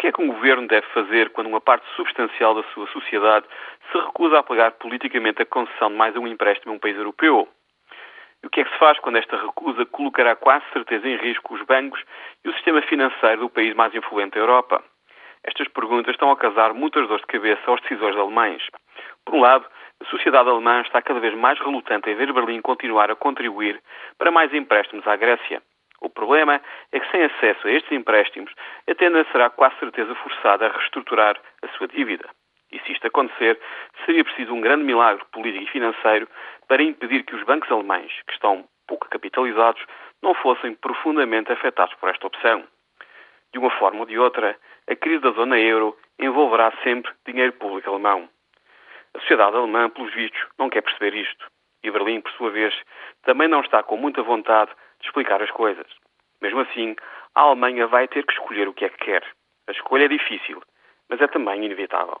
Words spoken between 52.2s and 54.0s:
por sua vez, também não está com